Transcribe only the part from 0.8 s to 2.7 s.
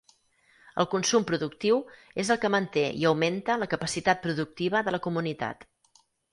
El consum productiu és el que